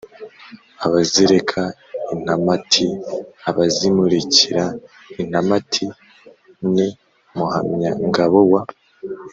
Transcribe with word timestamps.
abazereka 0.85 1.61
intamati: 2.13 2.87
abazimurikira 3.49 4.63
intamati 5.21 5.85
(ni 6.73 6.87
muhamyangabo 7.37 8.39
wa 8.51 8.63